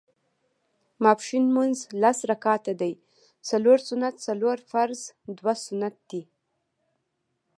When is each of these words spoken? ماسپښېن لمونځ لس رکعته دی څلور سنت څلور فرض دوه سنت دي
ماسپښېن 1.03 1.43
لمونځ 1.49 1.77
لس 2.01 2.17
رکعته 2.31 2.73
دی 2.81 2.93
څلور 3.49 3.77
سنت 3.87 4.13
څلور 4.27 4.57
فرض 4.71 4.99
دوه 5.37 5.53
سنت 5.65 5.95
دي 6.09 6.21